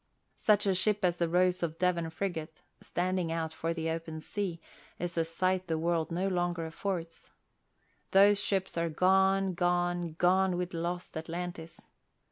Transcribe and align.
Such 0.37 0.65
a 0.65 0.73
ship 0.73 1.05
as 1.05 1.19
the 1.19 1.29
Rose 1.29 1.61
of 1.61 1.77
Devon 1.77 2.09
frigate, 2.09 2.63
standing 2.81 3.31
out 3.31 3.53
for 3.53 3.71
the 3.71 3.91
open 3.91 4.19
sea, 4.19 4.59
is 4.97 5.15
a 5.15 5.23
sight 5.23 5.67
the 5.67 5.77
world 5.77 6.09
no 6.11 6.27
longer 6.27 6.65
affords. 6.65 7.29
Those 8.09 8.43
ships 8.43 8.79
are 8.79 8.89
"gone, 8.89 9.53
gone, 9.53 10.13
gone 10.13 10.57
with 10.57 10.73
lost 10.73 11.15
Atlantis." 11.15 11.81